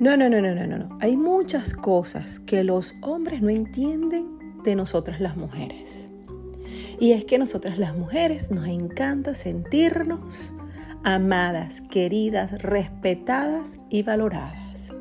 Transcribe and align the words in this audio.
No, 0.00 0.16
no, 0.16 0.28
no, 0.28 0.40
no, 0.40 0.54
no, 0.54 0.66
no. 0.66 0.98
Hay 1.00 1.16
muchas 1.16 1.74
cosas 1.74 2.40
que 2.40 2.64
los 2.64 2.94
hombres 3.00 3.42
no 3.42 3.48
entienden 3.48 4.26
de 4.64 4.74
nosotras 4.74 5.20
las 5.20 5.36
mujeres. 5.36 6.10
Y 6.98 7.12
es 7.12 7.24
que 7.24 7.38
nosotras 7.38 7.78
las 7.78 7.96
mujeres 7.96 8.50
nos 8.50 8.66
encanta 8.66 9.34
sentirnos 9.34 10.52
amadas, 11.04 11.80
queridas, 11.80 12.62
respetadas 12.62 13.78
y 13.88 14.02
valoradas. 14.02 14.92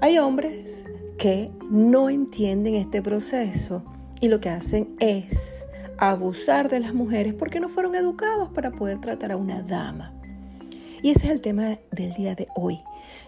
Hay 0.00 0.18
hombres 0.18 0.84
que 1.18 1.52
no 1.70 2.10
entienden 2.10 2.74
este 2.74 3.02
proceso 3.02 3.84
y 4.20 4.28
lo 4.28 4.40
que 4.40 4.50
hacen 4.50 4.96
es 4.98 5.66
abusar 5.98 6.68
de 6.68 6.80
las 6.80 6.94
mujeres 6.94 7.34
porque 7.34 7.60
no 7.60 7.68
fueron 7.68 7.94
educados 7.94 8.48
para 8.48 8.72
poder 8.72 9.00
tratar 9.00 9.30
a 9.30 9.36
una 9.36 9.62
dama. 9.62 10.12
Y 11.02 11.10
ese 11.10 11.26
es 11.26 11.32
el 11.32 11.40
tema 11.40 11.78
del 11.90 12.14
día 12.14 12.36
de 12.36 12.46
hoy. 12.54 12.80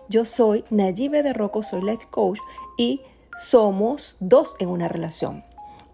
Yo 0.08 0.24
soy 0.24 0.64
Nayibe 0.70 1.24
de 1.24 1.32
Rocco, 1.32 1.64
soy 1.64 1.82
life 1.82 2.06
coach 2.08 2.38
y 2.78 3.00
somos 3.36 4.16
dos 4.20 4.54
en 4.60 4.68
una 4.68 4.86
relación. 4.86 5.42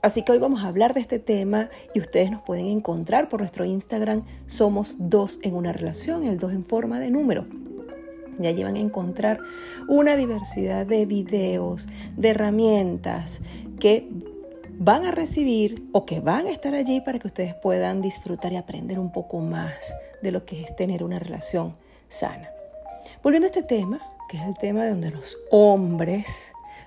Así 0.03 0.23
que 0.23 0.33
hoy 0.33 0.39
vamos 0.39 0.62
a 0.62 0.69
hablar 0.69 0.93
de 0.93 1.01
este 1.01 1.19
tema 1.19 1.70
y 1.95 2.01
ustedes 2.01 2.30
nos 2.30 2.43
pueden 2.43 2.66
encontrar 2.66 3.30
por 3.30 3.41
nuestro 3.41 3.65
Instagram. 3.65 4.25
Somos 4.47 4.97
dos 4.98 5.39
en 5.43 5.55
una 5.55 5.73
relación, 5.73 6.25
el 6.25 6.39
dos 6.39 6.53
en 6.53 6.65
forma 6.65 7.01
de 7.01 7.11
número. 7.11 7.47
Y 8.39 8.47
allí 8.47 8.62
van 8.62 8.77
a 8.77 8.81
encontrar 8.81 9.41
una 9.89 10.17
diversidad 10.17 10.87
de 10.87 11.06
videos, 11.06 11.89
de 12.17 12.28
herramientas 12.28 13.41
que 13.78 14.09
van 14.80 15.05
a 15.05 15.11
recibir 15.11 15.87
o 15.93 16.07
que 16.07 16.20
van 16.20 16.47
a 16.47 16.51
estar 16.51 16.75
allí 16.75 17.02
para 17.02 17.19
que 17.19 17.27
ustedes 17.27 17.55
puedan 17.55 18.01
disfrutar 18.01 18.55
y 18.55 18.57
aprender 18.57 18.98
un 18.98 19.12
poco 19.12 19.41
más 19.41 19.93
de 20.22 20.33
lo 20.33 20.47
que 20.47 20.62
es 20.62 20.75
tener 20.75 21.05
una 21.05 21.19
relación 21.19 21.77
sana. 22.09 22.48
Volviendo 23.22 23.45
a 23.45 23.50
este 23.50 23.62
tema, 23.62 24.00
que 24.31 24.39
es 24.39 24.42
el 24.45 24.56
tema 24.56 24.84
de 24.84 24.91
donde 24.91 25.11
los 25.11 25.37
hombres, 25.50 26.27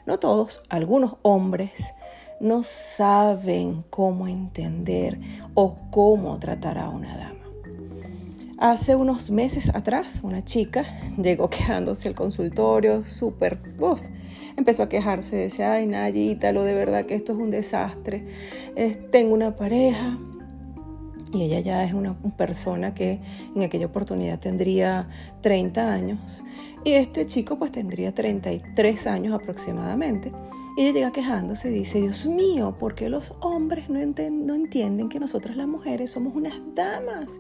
no 0.08 0.18
todos, 0.18 0.64
algunos 0.70 1.18
hombres, 1.22 1.94
no 2.40 2.64
saben 2.64 3.84
cómo 3.92 4.28
entender 4.28 5.20
o 5.54 5.76
cómo 5.92 6.40
tratar 6.40 6.80
a 6.80 6.90
una. 6.90 7.23
Hace 8.64 8.96
unos 8.96 9.30
meses 9.30 9.76
atrás, 9.76 10.22
una 10.24 10.46
chica 10.46 10.86
llegó 11.22 11.50
quejándose 11.50 12.08
al 12.08 12.16
consultorio, 12.16 13.04
súper, 13.04 13.60
empezó 14.56 14.84
a 14.84 14.88
quejarse, 14.88 15.36
decía, 15.36 15.74
ay 15.74 15.86
Nayita, 15.86 16.54
lo 16.54 16.64
de 16.64 16.74
verdad 16.74 17.06
que 17.06 17.14
esto 17.14 17.34
es 17.34 17.40
un 17.40 17.52
desastre, 17.52 18.26
tengo 19.12 19.34
una 19.34 19.58
pareja, 19.58 20.18
y 21.34 21.42
ella 21.42 21.60
ya 21.60 21.84
es 21.84 21.92
una 21.92 22.18
persona 22.38 22.94
que 22.94 23.20
en 23.54 23.64
aquella 23.64 23.88
oportunidad 23.88 24.40
tendría 24.40 25.10
30 25.42 25.94
años 25.94 26.46
y 26.86 26.94
este 26.94 27.26
chico 27.26 27.60
pues 27.60 27.74
tendría 27.74 28.14
33 28.14 29.08
años 29.08 29.34
aproximadamente. 29.34 30.32
Ella 30.76 30.92
llega 30.92 31.12
quejándose 31.12 31.70
dice, 31.70 32.02
Dios 32.02 32.26
mío, 32.26 32.76
¿por 32.80 32.96
qué 32.96 33.08
los 33.08 33.36
hombres 33.42 33.90
no, 33.90 34.00
entienden 34.00 35.08
que 35.08 35.20
nosotras 35.20 35.56
las 35.56 35.68
mujeres 35.68 36.10
somos 36.10 36.36
unas 36.36 36.56
damas? 36.74 37.40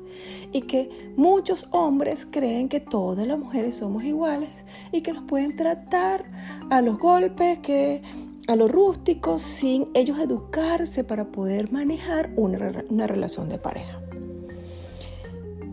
Y 0.52 0.62
que 0.62 1.14
muchos 1.18 1.68
hombres 1.72 2.28
creen 2.30 2.70
que 2.70 2.80
todas 2.80 3.26
las 3.26 3.40
mujeres 3.40 3.78
somos 3.78 4.04
iguales 4.04 4.50
y 4.92 5.02
que 5.02 5.14
nos 5.14 5.24
pueden 5.24 5.56
tratar 5.56 6.26
a 6.70 6.82
los 6.84 7.00
golpes, 7.00 7.58
que 7.60 8.04
a 8.48 8.56
lo 8.56 8.68
rústico, 8.68 9.40
sin 9.40 9.88
ellos 9.96 10.20
educarse 10.20 11.04
para 11.04 11.32
poder 11.32 11.72
manejar 11.72 12.30
una, 12.36 12.84
una 12.90 13.08
relación 13.08 13.50
de 13.50 13.58
pareja. 13.58 14.00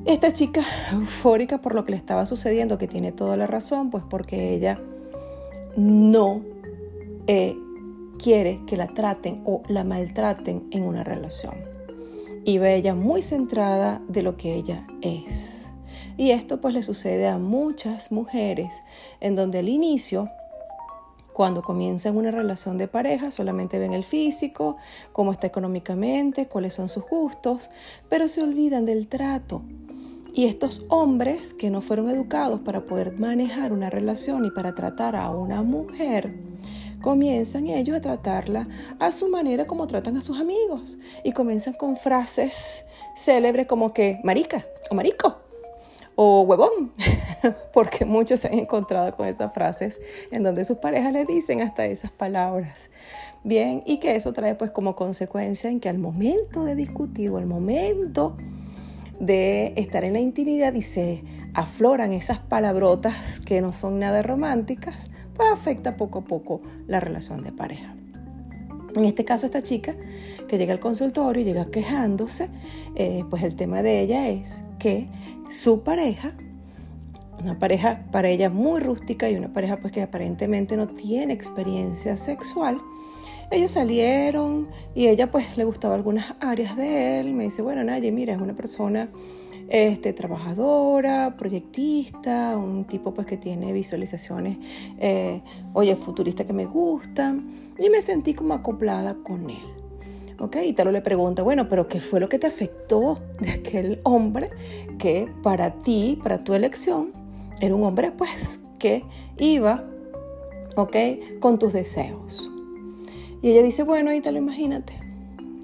Esta 0.06 0.30
chica 0.30 0.62
eufórica 0.92 1.60
por 1.60 1.74
lo 1.74 1.84
que 1.84 1.90
le 1.90 1.98
estaba 1.98 2.24
sucediendo, 2.24 2.78
que 2.78 2.88
tiene 2.88 3.12
toda 3.12 3.36
la 3.36 3.46
razón, 3.46 3.90
pues 3.90 4.02
porque 4.08 4.54
ella 4.54 4.80
no 5.76 6.40
eh, 7.26 7.56
quiere 8.18 8.60
que 8.66 8.76
la 8.76 8.88
traten 8.88 9.42
o 9.44 9.62
la 9.68 9.84
maltraten 9.84 10.68
en 10.70 10.84
una 10.84 11.04
relación. 11.04 11.54
Y 12.44 12.58
ve 12.58 12.76
ella 12.76 12.94
muy 12.94 13.22
centrada 13.22 14.00
de 14.08 14.22
lo 14.22 14.36
que 14.36 14.54
ella 14.54 14.86
es. 15.02 15.72
Y 16.16 16.30
esto 16.32 16.60
pues 16.60 16.74
le 16.74 16.82
sucede 16.82 17.28
a 17.28 17.38
muchas 17.38 18.12
mujeres 18.12 18.82
en 19.20 19.36
donde 19.36 19.58
al 19.60 19.68
inicio 19.68 20.28
cuando 21.32 21.62
comienzan 21.62 22.18
una 22.18 22.30
relación 22.30 22.76
de 22.76 22.88
pareja 22.88 23.30
solamente 23.30 23.78
ven 23.78 23.94
el 23.94 24.04
físico, 24.04 24.76
cómo 25.12 25.32
está 25.32 25.46
económicamente, 25.46 26.46
cuáles 26.46 26.74
son 26.74 26.90
sus 26.90 27.04
gustos, 27.08 27.70
pero 28.10 28.28
se 28.28 28.42
olvidan 28.42 28.84
del 28.84 29.08
trato. 29.08 29.62
Y 30.34 30.44
estos 30.44 30.84
hombres 30.88 31.54
que 31.54 31.70
no 31.70 31.80
fueron 31.80 32.10
educados 32.10 32.60
para 32.60 32.84
poder 32.84 33.18
manejar 33.18 33.72
una 33.72 33.88
relación 33.88 34.44
y 34.44 34.50
para 34.50 34.74
tratar 34.74 35.16
a 35.16 35.30
una 35.30 35.62
mujer, 35.62 36.34
comienzan 37.00 37.66
ellos 37.66 37.96
a 37.96 38.00
tratarla 38.00 38.68
a 38.98 39.10
su 39.10 39.28
manera 39.28 39.66
como 39.66 39.86
tratan 39.86 40.16
a 40.16 40.20
sus 40.20 40.38
amigos. 40.38 40.98
Y 41.24 41.32
comienzan 41.32 41.74
con 41.74 41.96
frases 41.96 42.84
célebres 43.16 43.66
como 43.66 43.92
que 43.92 44.20
marica 44.24 44.64
o 44.90 44.94
marico 44.94 45.36
o 46.22 46.42
huevón, 46.42 46.92
porque 47.72 48.04
muchos 48.04 48.40
se 48.40 48.48
han 48.48 48.58
encontrado 48.58 49.16
con 49.16 49.26
esas 49.26 49.54
frases 49.54 50.00
en 50.30 50.42
donde 50.42 50.64
sus 50.64 50.76
parejas 50.76 51.12
le 51.12 51.24
dicen 51.24 51.62
hasta 51.62 51.86
esas 51.86 52.10
palabras. 52.10 52.90
Bien, 53.42 53.82
y 53.86 54.00
que 54.00 54.16
eso 54.16 54.34
trae 54.34 54.54
pues 54.54 54.70
como 54.70 54.96
consecuencia 54.96 55.70
en 55.70 55.80
que 55.80 55.88
al 55.88 55.96
momento 55.96 56.64
de 56.64 56.74
discutir 56.74 57.30
o 57.30 57.38
al 57.38 57.46
momento 57.46 58.36
de 59.18 59.72
estar 59.76 60.04
en 60.04 60.12
la 60.12 60.20
intimidad 60.20 60.74
y 60.74 60.82
se 60.82 61.24
afloran 61.54 62.12
esas 62.12 62.38
palabrotas 62.38 63.40
que 63.40 63.62
no 63.62 63.72
son 63.72 63.98
nada 63.98 64.22
románticas, 64.22 65.10
pues 65.34 65.48
afecta 65.52 65.96
poco 65.96 66.20
a 66.20 66.24
poco 66.24 66.60
la 66.86 67.00
relación 67.00 67.42
de 67.42 67.52
pareja. 67.52 67.94
En 68.96 69.04
este 69.04 69.24
caso, 69.24 69.46
esta 69.46 69.62
chica 69.62 69.94
que 70.48 70.58
llega 70.58 70.72
al 70.72 70.80
consultorio 70.80 71.42
y 71.42 71.44
llega 71.44 71.66
quejándose, 71.66 72.48
eh, 72.96 73.24
pues 73.30 73.42
el 73.42 73.54
tema 73.54 73.82
de 73.82 74.00
ella 74.00 74.28
es 74.28 74.64
que 74.78 75.08
su 75.48 75.82
pareja, 75.82 76.32
una 77.42 77.58
pareja 77.58 78.06
para 78.10 78.28
ella 78.28 78.50
muy 78.50 78.80
rústica 78.80 79.30
y 79.30 79.36
una 79.36 79.52
pareja 79.52 79.76
pues 79.76 79.92
que 79.92 80.02
aparentemente 80.02 80.76
no 80.76 80.88
tiene 80.88 81.32
experiencia 81.32 82.16
sexual, 82.16 82.80
ellos 83.50 83.72
salieron 83.72 84.68
y 84.94 85.08
ella 85.08 85.30
pues 85.30 85.56
le 85.56 85.64
gustaba 85.64 85.94
algunas 85.94 86.34
áreas 86.40 86.76
de 86.76 87.20
él. 87.20 87.34
Me 87.34 87.44
dice, 87.44 87.62
bueno, 87.62 87.82
Naye, 87.82 88.12
mira, 88.12 88.34
es 88.34 88.40
una 88.40 88.54
persona 88.54 89.08
este, 89.70 90.12
trabajadora, 90.12 91.36
proyectista, 91.38 92.56
un 92.56 92.84
tipo 92.84 93.14
pues 93.14 93.26
que 93.26 93.36
tiene 93.36 93.72
visualizaciones, 93.72 94.58
eh, 94.98 95.42
oye, 95.72 95.96
futurista 95.96 96.44
que 96.44 96.52
me 96.52 96.66
gustan. 96.66 97.70
Y 97.78 97.88
me 97.88 98.02
sentí 98.02 98.34
como 98.34 98.52
acoplada 98.52 99.14
con 99.14 99.48
él. 99.48 99.62
¿ok? 100.40 100.56
Y 100.64 100.72
Talo 100.72 100.90
le 100.90 101.00
pregunta, 101.00 101.42
bueno, 101.42 101.68
pero 101.68 101.86
¿qué 101.88 102.00
fue 102.00 102.18
lo 102.20 102.28
que 102.28 102.38
te 102.38 102.46
afectó 102.46 103.18
de 103.40 103.52
aquel 103.52 104.00
hombre 104.02 104.50
que 104.98 105.28
para 105.42 105.82
ti, 105.82 106.18
para 106.22 106.42
tu 106.44 106.52
elección, 106.52 107.12
era 107.60 107.74
un 107.74 107.84
hombre 107.84 108.10
pues 108.10 108.60
que 108.78 109.04
iba, 109.38 109.84
¿ok? 110.76 110.96
Con 111.38 111.58
tus 111.58 111.72
deseos. 111.72 112.50
Y 113.40 113.50
ella 113.50 113.62
dice, 113.62 113.82
bueno, 113.84 114.12
Ítalo, 114.12 114.38
imagínate. 114.38 115.09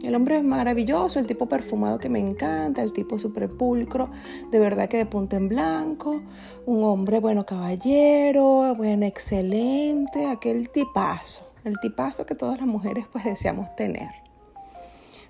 El 0.06 0.14
hombre 0.14 0.36
es 0.36 0.44
maravilloso, 0.44 1.18
el 1.18 1.26
tipo 1.26 1.46
perfumado 1.46 1.98
que 1.98 2.08
me 2.08 2.20
encanta, 2.20 2.80
el 2.80 2.92
tipo 2.92 3.18
súper 3.18 3.48
pulcro, 3.48 4.08
de 4.52 4.60
verdad 4.60 4.88
que 4.88 4.98
de 4.98 5.06
punta 5.06 5.36
en 5.36 5.48
blanco, 5.48 6.22
un 6.64 6.84
hombre, 6.84 7.18
bueno, 7.18 7.44
caballero, 7.44 8.72
bueno, 8.76 9.04
excelente, 9.04 10.26
aquel 10.26 10.70
tipazo, 10.70 11.50
el 11.64 11.80
tipazo 11.80 12.24
que 12.24 12.36
todas 12.36 12.58
las 12.58 12.68
mujeres 12.68 13.06
pues 13.10 13.24
deseamos 13.24 13.74
tener. 13.74 14.08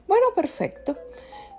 Bueno, 0.07 0.27
perfecto. 0.35 0.95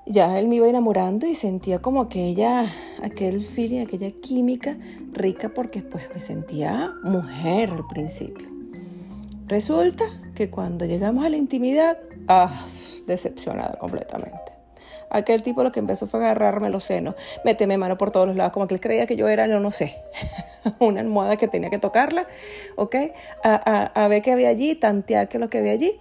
Ya 0.06 0.38
él 0.38 0.48
me 0.48 0.56
iba 0.58 0.70
enamorando 0.70 1.26
y 1.26 1.34
sentía 1.34 1.80
como 1.80 2.02
aquella, 2.02 2.72
aquel 3.04 3.42
feeling, 3.42 3.82
aquella 3.82 4.12
química 4.12 4.78
rica 5.12 5.50
porque 5.50 5.82
pues 5.82 6.04
me 6.14 6.22
sentía 6.22 6.94
mujer 7.04 7.72
al 7.72 7.86
principio. 7.88 8.48
Resulta 9.48 10.06
que 10.36 10.50
cuando 10.50 10.86
llegamos 10.86 11.26
a 11.26 11.30
la 11.30 11.38
intimidad, 11.38 11.98
ah, 12.28 12.66
decepcionada 13.08 13.78
completamente. 13.80 14.52
Aquel 15.10 15.42
tipo 15.42 15.64
lo 15.64 15.72
que 15.72 15.80
empezó 15.80 16.06
fue 16.06 16.20
agarrarme 16.20 16.70
los 16.70 16.84
senos, 16.84 17.16
méteme 17.46 17.78
mano 17.78 17.98
por 17.98 18.12
todos 18.12 18.28
los 18.28 18.36
lados, 18.36 18.52
como 18.52 18.68
que 18.68 18.76
él 18.76 18.82
creía 18.82 19.08
que 19.08 19.16
yo 19.16 19.28
era, 19.30 19.48
no, 19.48 19.60
no 19.60 19.72
sé, 19.72 19.96
una 20.80 21.00
almohada 21.00 21.38
que 21.38 21.48
tenía 21.48 21.70
que 21.70 21.80
tocarla, 21.80 22.28
¿ok? 22.76 22.96
A, 23.44 23.84
a 23.86 24.08
ver 24.10 24.22
qué 24.22 24.34
había 24.34 24.50
allí, 24.50 24.76
tantear 24.76 25.30
qué 25.30 25.38
es 25.38 25.42
lo 25.42 25.50
que 25.50 25.60
había 25.60 25.72
allí, 25.72 26.00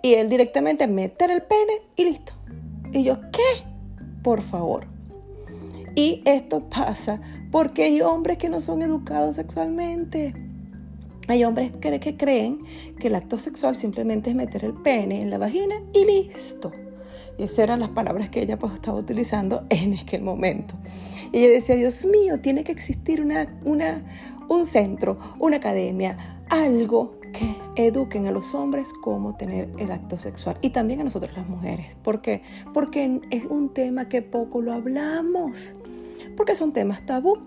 y 0.00 0.14
él 0.14 0.28
directamente 0.28 0.86
meter 0.86 1.30
el 1.30 1.42
pene 1.42 1.82
y 1.96 2.04
listo. 2.04 2.32
Y 2.92 3.02
yo, 3.02 3.20
¿qué? 3.30 3.64
Por 4.22 4.40
favor. 4.40 4.86
Y 5.94 6.22
esto 6.24 6.60
pasa 6.68 7.20
porque 7.50 7.84
hay 7.84 8.00
hombres 8.02 8.38
que 8.38 8.48
no 8.48 8.60
son 8.60 8.82
educados 8.82 9.36
sexualmente. 9.36 10.34
Hay 11.28 11.44
hombres 11.44 11.72
que 11.80 12.16
creen 12.16 12.60
que 12.98 13.08
el 13.08 13.14
acto 13.14 13.38
sexual 13.38 13.76
simplemente 13.76 14.30
es 14.30 14.36
meter 14.36 14.64
el 14.64 14.74
pene 14.74 15.22
en 15.22 15.30
la 15.30 15.38
vagina 15.38 15.76
y 15.92 16.04
listo. 16.04 16.72
Y 17.38 17.42
esas 17.42 17.60
eran 17.60 17.80
las 17.80 17.90
palabras 17.90 18.30
que 18.30 18.42
ella 18.42 18.58
pues, 18.58 18.74
estaba 18.74 18.98
utilizando 18.98 19.66
en 19.68 19.98
aquel 19.98 20.22
momento. 20.22 20.74
Y 21.32 21.38
ella 21.38 21.54
decía, 21.54 21.74
Dios 21.76 22.06
mío, 22.06 22.40
tiene 22.40 22.64
que 22.64 22.72
existir 22.72 23.20
una, 23.20 23.58
una, 23.64 24.02
un 24.48 24.66
centro, 24.66 25.18
una 25.38 25.56
academia, 25.56 26.40
algo 26.48 27.18
que 27.32 27.54
eduquen 27.76 28.26
a 28.26 28.30
los 28.30 28.54
hombres 28.54 28.88
cómo 29.02 29.36
tener 29.36 29.68
el 29.78 29.90
acto 29.90 30.16
sexual 30.16 30.56
y 30.62 30.70
también 30.70 31.00
a 31.00 31.04
nosotros 31.04 31.36
las 31.36 31.48
mujeres. 31.48 31.96
¿Por 32.02 32.22
qué? 32.22 32.42
Porque 32.72 33.20
es 33.30 33.44
un 33.44 33.74
tema 33.74 34.08
que 34.08 34.22
poco 34.22 34.62
lo 34.62 34.72
hablamos, 34.72 35.74
porque 36.36 36.54
son 36.54 36.72
temas 36.72 37.04
tabú. 37.04 37.38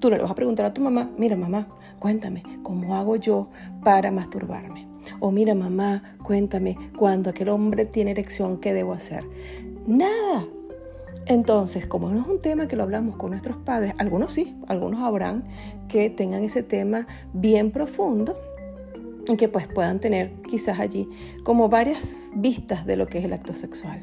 Tú 0.00 0.10
le 0.10 0.18
vas 0.18 0.30
a 0.30 0.34
preguntar 0.34 0.66
a 0.66 0.74
tu 0.74 0.82
mamá, 0.82 1.10
mira 1.16 1.36
mamá, 1.36 1.68
cuéntame, 2.06 2.44
¿cómo 2.62 2.94
hago 2.94 3.16
yo 3.16 3.48
para 3.82 4.12
masturbarme? 4.12 4.86
O 5.18 5.32
mira 5.32 5.56
mamá, 5.56 6.16
cuéntame, 6.22 6.78
cuando 6.96 7.30
aquel 7.30 7.48
hombre 7.48 7.84
tiene 7.84 8.12
erección, 8.12 8.58
¿qué 8.58 8.72
debo 8.72 8.92
hacer? 8.92 9.24
Nada. 9.88 10.46
Entonces, 11.26 11.84
como 11.84 12.08
no 12.10 12.20
es 12.20 12.26
un 12.28 12.40
tema 12.40 12.68
que 12.68 12.76
lo 12.76 12.84
hablamos 12.84 13.16
con 13.16 13.30
nuestros 13.30 13.56
padres, 13.56 13.92
algunos 13.98 14.32
sí, 14.32 14.54
algunos 14.68 15.00
habrán 15.00 15.42
que 15.88 16.08
tengan 16.08 16.44
ese 16.44 16.62
tema 16.62 17.08
bien 17.32 17.72
profundo 17.72 18.38
y 19.28 19.36
que 19.36 19.48
pues 19.48 19.66
puedan 19.66 19.98
tener 19.98 20.30
quizás 20.48 20.78
allí 20.78 21.08
como 21.42 21.68
varias 21.68 22.30
vistas 22.36 22.86
de 22.86 22.96
lo 22.96 23.08
que 23.08 23.18
es 23.18 23.24
el 23.24 23.32
acto 23.32 23.52
sexual. 23.52 24.00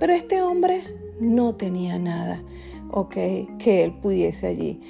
Pero 0.00 0.12
este 0.12 0.42
hombre 0.42 0.82
no 1.20 1.54
tenía 1.54 2.00
nada, 2.00 2.42
ok, 2.90 3.14
que 3.60 3.84
él 3.84 3.92
pudiese 3.92 4.48
allí 4.48 4.80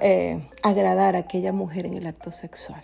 eh, 0.00 0.48
agradar 0.62 1.16
a 1.16 1.20
aquella 1.20 1.52
mujer 1.52 1.86
en 1.86 1.94
el 1.94 2.06
acto 2.06 2.30
sexual. 2.32 2.82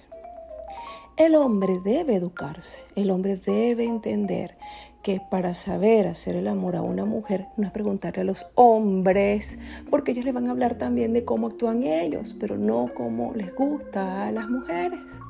El 1.17 1.35
hombre 1.35 1.81
debe 1.85 2.15
educarse, 2.15 2.81
el 2.95 3.11
hombre 3.11 3.37
debe 3.37 3.85
entender 3.85 4.57
que 5.03 5.21
para 5.21 5.55
saber 5.55 6.07
hacer 6.07 6.37
el 6.37 6.47
amor 6.49 6.77
a 6.77 6.83
una 6.83 7.05
mujer 7.05 7.47
no 7.57 7.67
es 7.67 7.73
preguntarle 7.73 8.23
a 8.23 8.25
los 8.25 8.47
hombres, 8.55 9.59
porque 9.91 10.13
ellos 10.13 10.25
le 10.25 10.33
van 10.33 10.49
a 10.49 10.53
hablar 10.53 10.77
también 10.77 11.13
de 11.13 11.25
cómo 11.25 11.49
actúan 11.49 11.83
ellos, 11.83 12.37
pero 12.39 12.57
no 12.57 12.91
cómo 12.95 13.33
les 13.35 13.55
gusta 13.55 14.29
a 14.29 14.33
las 14.33 14.49
mujeres. 14.49 15.21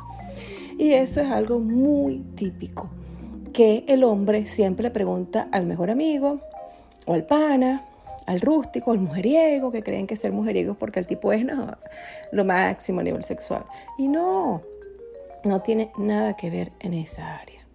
Y 0.78 0.92
eso 0.92 1.20
es 1.20 1.30
algo 1.30 1.58
muy 1.58 2.18
típico, 2.34 2.90
que 3.52 3.84
el 3.88 4.04
hombre 4.04 4.46
siempre 4.46 4.84
le 4.84 4.90
pregunta 4.90 5.48
al 5.52 5.64
mejor 5.64 5.90
amigo 5.90 6.40
o 7.06 7.14
al 7.14 7.24
pana, 7.24 7.87
al 8.28 8.42
rústico, 8.42 8.92
al 8.92 8.98
mujeriego, 8.98 9.72
que 9.72 9.82
creen 9.82 10.06
que 10.06 10.14
ser 10.14 10.32
mujeriego 10.32 10.74
porque 10.74 11.00
el 11.00 11.06
tipo 11.06 11.32
es 11.32 11.46
lo 12.30 12.44
máximo 12.44 13.00
a 13.00 13.02
nivel 13.02 13.24
sexual. 13.24 13.64
Y 13.96 14.06
no, 14.06 14.60
no 15.44 15.62
tiene 15.62 15.90
nada 15.96 16.36
que 16.36 16.50
ver 16.50 16.70
en 16.80 16.92
esa 16.92 17.36
área. 17.36 17.66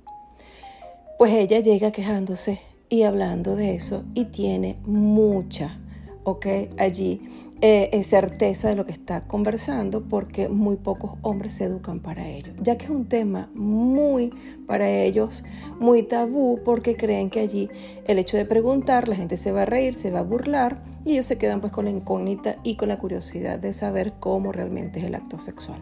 Pues 1.17 1.33
ella 1.33 1.59
llega 1.59 1.91
quejándose 1.91 2.59
y 2.88 3.01
hablando 3.01 3.55
de 3.55 3.73
eso 3.73 4.03
y 4.13 4.25
tiene 4.25 4.77
mucha, 4.85 5.79
¿ok? 6.23 6.45
Allí 6.77 7.52
eh, 7.65 8.04
certeza 8.04 8.68
de 8.68 8.75
lo 8.75 8.86
que 8.86 8.92
está 8.92 9.25
conversando 9.25 10.04
porque 10.04 10.50
muy 10.50 10.75
pocos 10.75 11.13
hombres 11.21 11.54
se 11.54 11.63
educan 11.63 12.01
para 12.01 12.27
ello, 12.27 12.51
ya 12.62 12.77
que 12.77 12.83
es 12.83 12.92
un 12.92 13.07
tema 13.07 13.50
muy 13.54 14.33
para 14.68 14.89
ellos, 14.89 15.45
muy 15.80 16.04
tabú 16.04 16.60
porque 16.65 16.98
creen 16.98 17.30
que 17.30 17.39
allí 17.39 17.69
el 18.06 18.19
hecho 18.19 18.36
de 18.36 18.44
preguntar 18.44 19.07
la 19.07 19.15
gente 19.15 19.38
se 19.38 19.54
va 19.54 19.62
a 19.62 19.65
reír, 19.65 19.94
se 19.94 20.12
va 20.12 20.19
a 20.19 20.24
burlar 20.24 20.83
y 21.06 21.13
ellos 21.13 21.25
se 21.25 21.38
quedan 21.38 21.62
pues 21.62 21.71
con 21.71 21.86
la 21.86 21.92
incógnita 21.92 22.57
y 22.63 22.75
con 22.75 22.89
la 22.89 23.00
curiosidad 23.00 23.60
de 23.60 23.71
saber 23.71 24.12
cómo 24.19 24.51
realmente 24.51 25.00
es 25.00 25.06
el 25.06 25.15
acto 25.15 25.39
sexual. 25.39 25.80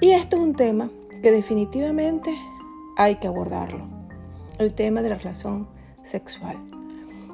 Y 0.00 0.10
esto 0.10 0.36
es 0.36 0.42
un 0.42 0.52
tema 0.52 0.88
que 1.20 1.32
definitivamente 1.32 2.32
hay 2.96 3.16
que 3.16 3.26
abordarlo, 3.26 3.88
el 4.60 4.72
tema 4.72 5.02
de 5.02 5.08
la 5.08 5.16
relación 5.16 5.66
sexual 6.04 6.73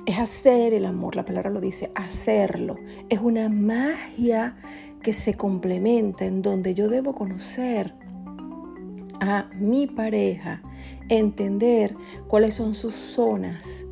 es 0.07 0.19
hacer 0.19 0.75
el 0.75 0.85
amor, 0.85 1.17
la 1.17 1.25
palabra 1.25 1.51
lo 1.51 1.61
dice, 1.61 1.91
hacerlo. 1.95 2.77
Es 3.09 3.21
una 3.21 3.49
magia 3.49 4.57
que 5.03 5.13
se 5.13 5.35
complementa 5.35 6.25
en 6.25 6.43
donde 6.43 6.75
yo 6.75 6.89
debo 6.89 7.15
conocer 7.15 7.95
a 9.21 9.51
mi 9.55 9.87
pareja, 9.87 10.63
entender 11.09 11.95
cuáles 12.27 12.55
son 12.55 12.75
sus 12.75 12.95
zonas, 12.95 13.85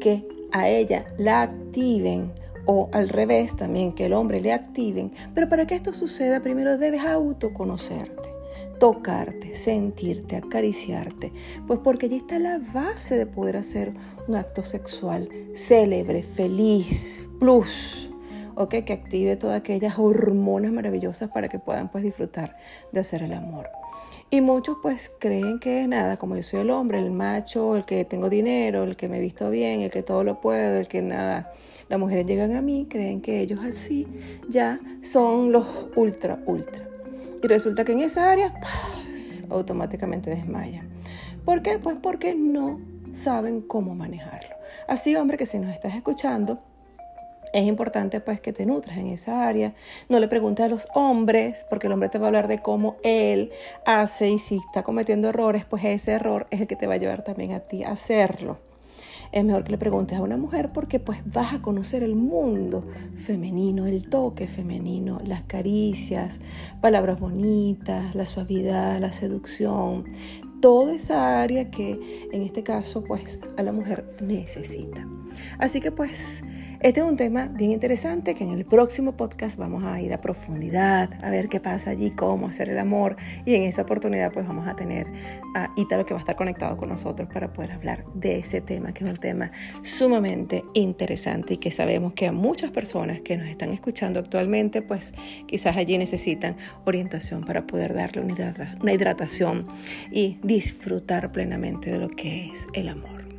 que 0.00 0.26
a 0.52 0.68
ella 0.68 1.06
la 1.18 1.42
activen 1.42 2.32
o 2.66 2.88
al 2.92 3.08
revés 3.08 3.56
también 3.56 3.92
que 3.92 4.06
el 4.06 4.12
hombre 4.12 4.40
le 4.40 4.52
activen. 4.52 5.12
Pero 5.34 5.48
para 5.48 5.66
que 5.66 5.74
esto 5.74 5.92
suceda, 5.92 6.40
primero 6.40 6.78
debes 6.78 7.02
autoconocerte 7.02 8.33
tocarte, 8.78 9.54
sentirte, 9.54 10.36
acariciarte, 10.36 11.32
pues 11.66 11.80
porque 11.82 12.06
allí 12.06 12.16
está 12.16 12.38
la 12.38 12.60
base 12.72 13.16
de 13.16 13.26
poder 13.26 13.56
hacer 13.56 13.92
un 14.26 14.36
acto 14.36 14.62
sexual 14.62 15.28
célebre, 15.54 16.22
feliz, 16.22 17.26
plus, 17.38 18.10
¿ok? 18.56 18.76
Que 18.84 18.92
active 18.92 19.36
todas 19.36 19.58
aquellas 19.58 19.98
hormonas 19.98 20.72
maravillosas 20.72 21.30
para 21.30 21.48
que 21.48 21.58
puedan 21.58 21.90
pues 21.90 22.04
disfrutar 22.04 22.56
de 22.92 23.00
hacer 23.00 23.22
el 23.22 23.32
amor. 23.32 23.68
Y 24.30 24.40
muchos 24.40 24.78
pues 24.82 25.12
creen 25.18 25.60
que 25.60 25.86
nada, 25.86 26.16
como 26.16 26.34
yo 26.34 26.42
soy 26.42 26.60
el 26.60 26.70
hombre, 26.70 26.98
el 26.98 27.12
macho, 27.12 27.76
el 27.76 27.84
que 27.84 28.04
tengo 28.04 28.28
dinero, 28.28 28.82
el 28.82 28.96
que 28.96 29.08
me 29.08 29.20
visto 29.20 29.50
bien, 29.50 29.82
el 29.82 29.90
que 29.90 30.02
todo 30.02 30.24
lo 30.24 30.40
puedo, 30.40 30.78
el 30.78 30.88
que 30.88 31.02
nada, 31.02 31.52
las 31.88 32.00
mujeres 32.00 32.26
llegan 32.26 32.56
a 32.56 32.62
mí, 32.62 32.86
creen 32.88 33.20
que 33.20 33.40
ellos 33.40 33.60
así 33.62 34.08
ya 34.48 34.80
son 35.02 35.52
los 35.52 35.66
ultra, 35.94 36.42
ultra. 36.46 36.93
Y 37.44 37.46
resulta 37.46 37.84
que 37.84 37.92
en 37.92 38.00
esa 38.00 38.30
área 38.30 38.54
automáticamente 39.50 40.30
desmayan. 40.30 40.88
¿Por 41.44 41.60
qué? 41.60 41.78
Pues 41.78 41.98
porque 42.02 42.34
no 42.34 42.80
saben 43.12 43.60
cómo 43.60 43.94
manejarlo. 43.94 44.56
Así, 44.88 45.14
hombre, 45.14 45.36
que 45.36 45.44
si 45.44 45.58
nos 45.58 45.68
estás 45.68 45.94
escuchando, 45.94 46.62
es 47.52 47.66
importante 47.66 48.20
pues 48.20 48.40
que 48.40 48.54
te 48.54 48.64
nutras 48.64 48.96
en 48.96 49.08
esa 49.08 49.46
área. 49.46 49.74
No 50.08 50.20
le 50.20 50.28
preguntes 50.28 50.64
a 50.64 50.70
los 50.70 50.88
hombres, 50.94 51.66
porque 51.68 51.86
el 51.86 51.92
hombre 51.92 52.08
te 52.08 52.16
va 52.16 52.24
a 52.24 52.28
hablar 52.28 52.48
de 52.48 52.60
cómo 52.60 52.96
él 53.02 53.52
hace 53.84 54.30
y 54.30 54.38
si 54.38 54.56
está 54.56 54.82
cometiendo 54.82 55.28
errores, 55.28 55.66
pues 55.66 55.84
ese 55.84 56.12
error 56.12 56.46
es 56.48 56.62
el 56.62 56.66
que 56.66 56.76
te 56.76 56.86
va 56.86 56.94
a 56.94 56.96
llevar 56.96 57.24
también 57.24 57.52
a 57.52 57.60
ti 57.60 57.84
a 57.84 57.90
hacerlo 57.90 58.56
es 59.34 59.44
mejor 59.44 59.64
que 59.64 59.72
le 59.72 59.78
preguntes 59.78 60.16
a 60.16 60.22
una 60.22 60.36
mujer 60.36 60.70
porque 60.72 61.00
pues 61.00 61.18
vas 61.26 61.54
a 61.54 61.60
conocer 61.60 62.04
el 62.04 62.14
mundo 62.14 62.86
femenino, 63.16 63.84
el 63.84 64.08
toque 64.08 64.46
femenino, 64.46 65.18
las 65.26 65.42
caricias, 65.42 66.40
palabras 66.80 67.18
bonitas, 67.18 68.14
la 68.14 68.26
suavidad, 68.26 69.00
la 69.00 69.10
seducción, 69.10 70.04
toda 70.60 70.94
esa 70.94 71.42
área 71.42 71.68
que 71.68 72.28
en 72.30 72.42
este 72.42 72.62
caso 72.62 73.02
pues 73.02 73.40
a 73.56 73.64
la 73.64 73.72
mujer 73.72 74.16
necesita. 74.20 75.04
Así 75.58 75.80
que 75.80 75.90
pues 75.90 76.44
este 76.84 77.00
es 77.00 77.06
un 77.06 77.16
tema 77.16 77.46
bien 77.46 77.70
interesante 77.70 78.34
que 78.34 78.44
en 78.44 78.50
el 78.50 78.66
próximo 78.66 79.16
podcast 79.16 79.56
vamos 79.56 79.84
a 79.84 80.02
ir 80.02 80.12
a 80.12 80.20
profundidad, 80.20 81.08
a 81.24 81.30
ver 81.30 81.48
qué 81.48 81.58
pasa 81.58 81.88
allí, 81.88 82.10
cómo 82.10 82.46
hacer 82.46 82.68
el 82.68 82.78
amor 82.78 83.16
y 83.46 83.54
en 83.54 83.62
esa 83.62 83.80
oportunidad 83.80 84.30
pues 84.30 84.46
vamos 84.46 84.68
a 84.68 84.76
tener 84.76 85.06
a 85.54 85.70
Ítalo 85.76 86.04
que 86.04 86.12
va 86.12 86.20
a 86.20 86.24
estar 86.24 86.36
conectado 86.36 86.76
con 86.76 86.90
nosotros 86.90 87.26
para 87.32 87.50
poder 87.54 87.72
hablar 87.72 88.04
de 88.12 88.38
ese 88.40 88.60
tema 88.60 88.92
que 88.92 89.04
es 89.04 89.10
un 89.10 89.16
tema 89.16 89.50
sumamente 89.82 90.62
interesante 90.74 91.54
y 91.54 91.56
que 91.56 91.70
sabemos 91.70 92.12
que 92.12 92.26
a 92.26 92.32
muchas 92.32 92.70
personas 92.70 93.22
que 93.22 93.38
nos 93.38 93.48
están 93.48 93.70
escuchando 93.70 94.20
actualmente 94.20 94.82
pues 94.82 95.14
quizás 95.46 95.78
allí 95.78 95.96
necesitan 95.96 96.58
orientación 96.84 97.46
para 97.46 97.66
poder 97.66 97.94
darle 97.94 98.20
una 98.20 98.92
hidratación 98.92 99.66
y 100.12 100.38
disfrutar 100.42 101.32
plenamente 101.32 101.90
de 101.90 101.98
lo 101.98 102.10
que 102.10 102.50
es 102.50 102.66
el 102.74 102.90
amor. 102.90 103.33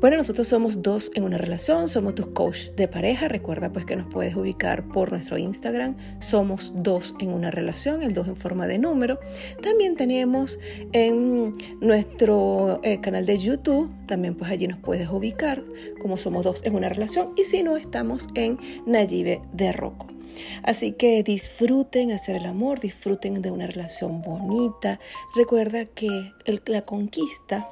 Bueno, 0.00 0.16
nosotros 0.16 0.48
somos 0.48 0.80
dos 0.80 1.12
en 1.14 1.24
una 1.24 1.36
relación, 1.36 1.86
somos 1.86 2.14
tus 2.14 2.28
coach 2.28 2.70
de 2.74 2.88
pareja. 2.88 3.28
Recuerda 3.28 3.70
pues 3.70 3.84
que 3.84 3.96
nos 3.96 4.10
puedes 4.10 4.34
ubicar 4.34 4.88
por 4.88 5.12
nuestro 5.12 5.36
Instagram. 5.36 5.94
Somos 6.20 6.72
dos 6.74 7.14
en 7.20 7.28
una 7.28 7.50
relación, 7.50 8.02
el 8.02 8.14
dos 8.14 8.26
en 8.26 8.36
forma 8.36 8.66
de 8.66 8.78
número. 8.78 9.20
También 9.62 9.96
tenemos 9.96 10.58
en 10.92 11.52
nuestro 11.82 12.80
eh, 12.82 13.02
canal 13.02 13.26
de 13.26 13.36
YouTube, 13.36 13.92
también 14.06 14.36
pues 14.36 14.50
allí 14.50 14.66
nos 14.68 14.78
puedes 14.78 15.06
ubicar 15.10 15.62
como 16.00 16.16
somos 16.16 16.44
dos 16.44 16.64
en 16.64 16.76
una 16.76 16.88
relación. 16.88 17.34
Y 17.36 17.44
si 17.44 17.62
no, 17.62 17.76
estamos 17.76 18.28
en 18.34 18.58
Nayibe 18.86 19.42
de 19.52 19.70
Rocco. 19.72 20.06
Así 20.62 20.92
que 20.92 21.22
disfruten 21.22 22.10
hacer 22.12 22.36
el 22.36 22.46
amor, 22.46 22.80
disfruten 22.80 23.42
de 23.42 23.50
una 23.50 23.66
relación 23.66 24.22
bonita. 24.22 24.98
Recuerda 25.36 25.84
que 25.84 26.32
la 26.64 26.80
conquista 26.82 27.68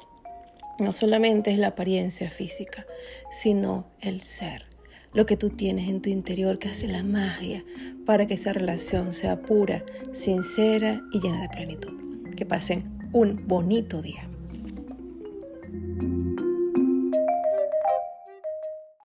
no 0.79 0.91
solamente 0.91 1.51
es 1.51 1.57
la 1.57 1.67
apariencia 1.67 2.29
física, 2.29 2.85
sino 3.31 3.87
el 3.99 4.21
ser, 4.21 4.65
lo 5.13 5.25
que 5.25 5.37
tú 5.37 5.49
tienes 5.49 5.89
en 5.89 6.01
tu 6.01 6.09
interior 6.09 6.59
que 6.59 6.69
hace 6.69 6.87
la 6.87 7.03
magia 7.03 7.63
para 8.05 8.27
que 8.27 8.35
esa 8.35 8.53
relación 8.53 9.13
sea 9.13 9.41
pura, 9.41 9.83
sincera 10.13 11.01
y 11.11 11.19
llena 11.19 11.41
de 11.41 11.49
plenitud. 11.49 11.93
Que 12.35 12.45
pasen 12.45 13.09
un 13.11 13.47
bonito 13.47 14.01
día. 14.01 14.29